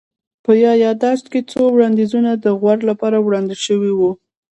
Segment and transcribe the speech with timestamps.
[0.45, 4.11] په يا ياداشت کي څو وړانديزونه د غور لپاره وړاندي سوي وه